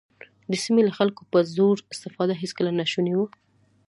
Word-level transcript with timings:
د 0.51 0.53
سیمې 0.63 0.81
له 0.85 0.93
خلکو 0.99 1.21
په 1.31 1.39
زور 1.55 1.75
استفاده 1.93 2.33
هېڅکله 2.41 2.71
ناشونې 2.79 3.13
وه. 3.17 3.27